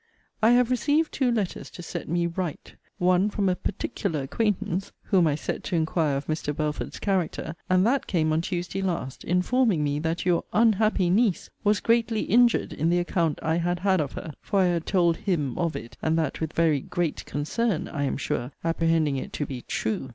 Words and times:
I 0.41 0.49
have 0.53 0.71
received 0.71 1.11
two 1.11 1.31
letter 1.31 1.63
to 1.63 1.83
set 1.83 2.09
me 2.09 2.25
'right': 2.25 2.73
one 2.97 3.29
from 3.29 3.47
a 3.47 3.55
'particular 3.55 4.23
acquaintance,' 4.23 4.91
(whom 5.03 5.27
I 5.27 5.35
set 5.35 5.63
to 5.65 5.75
inquire 5.75 6.17
of 6.17 6.25
Mr. 6.25 6.55
Belford's 6.55 6.97
character); 6.97 7.55
and 7.69 7.85
that 7.85 8.07
came 8.07 8.33
on 8.33 8.41
Tuesday 8.41 8.81
last, 8.81 9.23
informing 9.23 9.83
me, 9.83 9.99
that 9.99 10.25
your 10.25 10.43
'unhappy 10.53 11.11
niece' 11.11 11.51
was 11.63 11.79
greatly 11.81 12.21
injured 12.21 12.73
in 12.73 12.89
the 12.89 12.97
account 12.97 13.37
I 13.43 13.57
had 13.57 13.81
had 13.81 14.01
of 14.01 14.13
her; 14.13 14.33
(for 14.41 14.61
I 14.61 14.65
had 14.69 14.87
told 14.87 15.17
'him' 15.17 15.55
of 15.59 15.75
it, 15.75 15.97
and 16.01 16.17
that 16.17 16.41
with 16.41 16.53
very 16.53 16.79
'great 16.79 17.23
concern,' 17.25 17.87
I 17.87 18.05
am 18.05 18.17
sure, 18.17 18.51
apprehending 18.63 19.17
it 19.17 19.31
to 19.33 19.45
be 19.45 19.61
'true.') 19.67 20.09